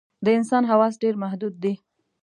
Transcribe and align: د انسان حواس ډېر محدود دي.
د 0.25 0.27
انسان 0.37 0.63
حواس 0.71 0.93
ډېر 1.03 1.15
محدود 1.23 1.53
دي. 1.63 1.73